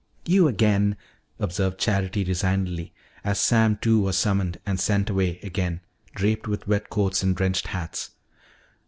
"You, 0.25 0.47
again," 0.47 0.97
observed 1.37 1.77
Charity 1.79 2.23
resignedly 2.23 2.91
as 3.23 3.39
Sam 3.39 3.77
Two 3.79 3.99
was 4.01 4.17
summoned 4.17 4.59
and 4.65 4.79
sent 4.79 5.11
away 5.11 5.37
again 5.43 5.81
draped 6.15 6.47
with 6.47 6.67
wet 6.67 6.89
coats 6.89 7.21
and 7.21 7.35
drenched 7.35 7.67
hats. 7.67 8.09